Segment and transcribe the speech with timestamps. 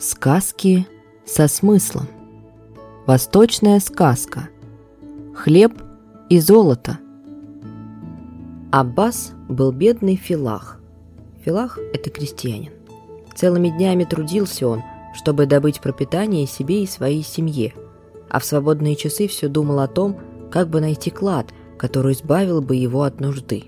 [0.00, 0.86] Сказки
[1.26, 2.08] со смыслом.
[3.06, 4.48] Восточная сказка.
[5.34, 5.74] Хлеб
[6.30, 6.98] и золото.
[8.72, 10.80] Аббас был бедный филах.
[11.44, 12.72] Филах– это крестьянин.
[13.34, 14.82] Целыми днями трудился он,
[15.14, 17.74] чтобы добыть пропитание себе и своей семье,
[18.30, 20.18] а в свободные часы все думал о том,
[20.50, 23.64] как бы найти клад, который избавил бы его от нужды.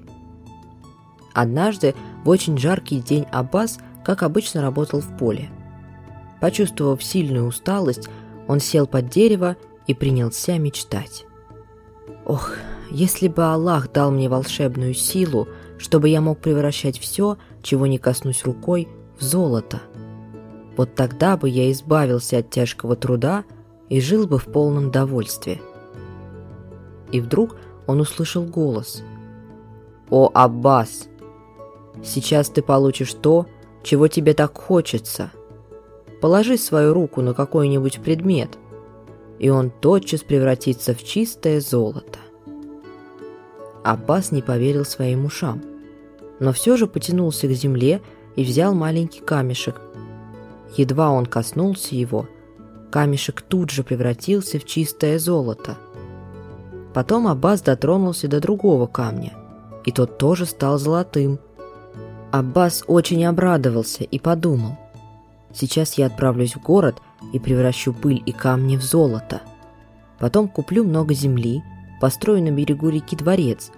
[1.35, 5.51] Однажды, в очень жаркий день Аббас, как обычно, работал в поле–
[6.43, 8.09] Почувствовав сильную усталость,
[8.49, 9.57] он сел под дерево
[9.87, 11.25] и принялся мечтать.
[12.25, 12.55] «Ох,
[12.91, 15.47] если бы Аллах дал мне волшебную силу,
[15.79, 19.83] чтобы я мог превращать все, чего не коснусь рукой, в золото.
[20.77, 23.45] Вот тогда бы я избавился от тяжкого труда
[23.89, 25.63] и жил бы в полном довольстве».
[27.13, 27.55] И вдруг
[27.87, 29.01] он услышал голос.
[30.11, 31.07] «О, Аббас!
[32.03, 33.47] Сейчас ты получишь то,
[33.85, 35.31] чего тебе так хочется!»
[36.23, 38.57] Положи свою руку на какой-нибудь предмет,
[39.41, 42.21] и он тотчас превратится в чистое золото.
[43.83, 45.61] Аббас не поверил своим ушам,
[46.39, 48.01] но все же потянулся к земле
[48.37, 49.81] и взял маленький камешек.
[50.77, 52.29] Едва он коснулся его,
[52.93, 55.77] камешек тут же превратился в чистое золото.
[56.95, 59.33] Потом Аббас дотронулся до другого камня,
[59.85, 61.41] и тот тоже стал золотым.
[62.31, 64.79] Аббас очень обрадовался и подумал,
[65.53, 69.43] Сейчас я отправлюсь в город и превращу пыль и камни в золото.
[70.19, 71.63] Потом куплю много земли,
[72.01, 73.71] построю на берегу реки дворец,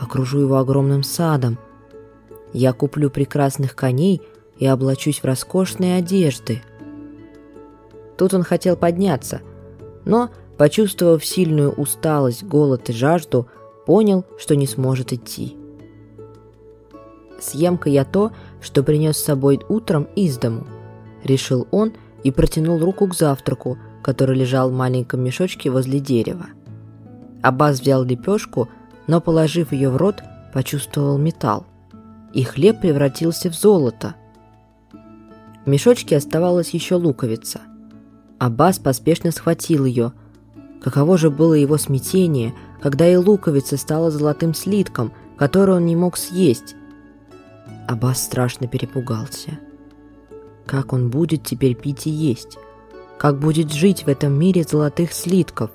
[0.00, 1.58] окружу его огромным садом.
[2.52, 4.20] Я куплю прекрасных коней
[4.58, 6.62] и облачусь в роскошные одежды.
[8.16, 9.40] Тут он хотел подняться,
[10.04, 13.48] но, почувствовав сильную усталость, голод и жажду,
[13.86, 15.56] понял, что не сможет идти.
[17.40, 18.30] Съем-ка я то,
[18.60, 20.66] что принес с собой утром из дому–—
[21.24, 21.92] решил он
[22.22, 26.46] и протянул руку к завтраку, который лежал в маленьком мешочке возле дерева.
[27.42, 28.68] Аббас взял лепешку,
[29.06, 31.66] но, положив ее в рот, почувствовал металл,
[32.32, 34.14] и хлеб превратился в золото.
[35.64, 37.60] В мешочке оставалась еще луковица.
[38.38, 40.12] Аббас поспешно схватил ее.
[40.82, 46.16] Каково же было его смятение, когда и луковица стала золотым слитком, который он не мог
[46.16, 46.74] съесть.
[47.88, 49.58] Аббас страшно перепугался.
[50.66, 52.58] Как он будет теперь пить и есть?
[53.18, 55.70] Как будет жить в этом мире золотых слитков?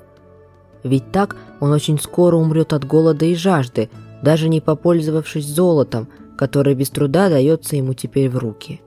[0.82, 3.90] Ведь так он очень скоро умрет от голода и жажды,
[4.22, 8.80] даже не попользовавшись золотом, которое без труда дается ему теперь в руки.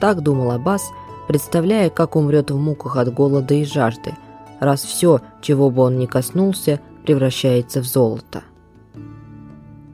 [0.00, 0.82] Так думал Аббас,
[1.28, 4.14] представляя, как умрет в муках от голода и жажды,
[4.60, 8.42] раз все, чего бы он ни коснулся, превращается в золото.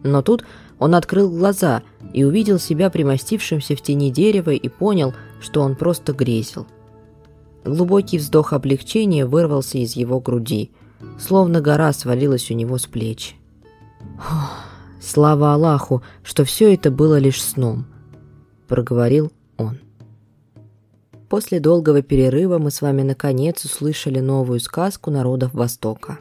[0.02, 0.44] Но тут
[0.78, 1.82] он открыл глаза–
[2.12, 6.66] и увидел себя примостившимся в тени дерева и понял, что он просто грезил.
[7.64, 10.70] Глубокий вздох облегчения вырвался из его груди,
[11.18, 13.36] словно гора свалилась у него с плеч.
[15.00, 17.86] «Слава Аллаху, что все это было лишь сном»,—
[18.68, 19.78] проговорил он.
[21.28, 26.18] После долгого перерыва мы с вами наконец услышали новую сказку народов Востока.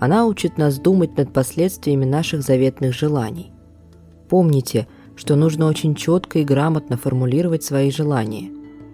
[0.00, 3.52] Она учит нас думать над последствиями наших заветных желаний.
[4.28, 8.50] Помните, что нужно очень четко и грамотно формулировать свои желания,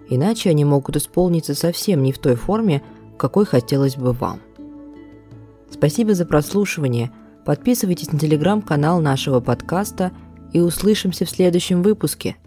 [0.09, 2.81] иначе они могут исполниться совсем не в той форме,
[3.17, 4.39] какой хотелось бы вам.
[5.69, 7.11] Спасибо за прослушивание.
[7.45, 10.11] Подписывайтесь на телеграм-канал нашего подкаста
[10.53, 12.35] и услышимся в следующем выпуске–